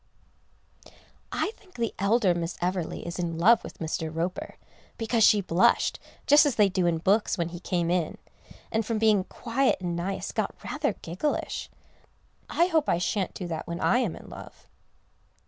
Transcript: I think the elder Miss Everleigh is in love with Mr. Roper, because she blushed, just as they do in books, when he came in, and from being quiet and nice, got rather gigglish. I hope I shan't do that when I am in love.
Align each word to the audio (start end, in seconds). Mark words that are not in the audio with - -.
I 1.31 1.51
think 1.57 1.75
the 1.75 1.93
elder 1.99 2.33
Miss 2.33 2.57
Everleigh 2.59 3.05
is 3.05 3.19
in 3.19 3.37
love 3.37 3.63
with 3.63 3.77
Mr. 3.77 4.09
Roper, 4.11 4.55
because 4.97 5.23
she 5.23 5.41
blushed, 5.41 5.99
just 6.25 6.43
as 6.43 6.55
they 6.55 6.69
do 6.69 6.87
in 6.87 6.97
books, 6.97 7.37
when 7.37 7.49
he 7.49 7.59
came 7.59 7.91
in, 7.91 8.17
and 8.71 8.83
from 8.83 8.97
being 8.97 9.25
quiet 9.25 9.79
and 9.79 9.95
nice, 9.95 10.31
got 10.31 10.55
rather 10.63 10.93
gigglish. 10.93 11.69
I 12.49 12.65
hope 12.65 12.89
I 12.89 12.97
shan't 12.97 13.35
do 13.35 13.45
that 13.49 13.67
when 13.67 13.79
I 13.79 13.99
am 13.99 14.15
in 14.15 14.27
love. 14.27 14.65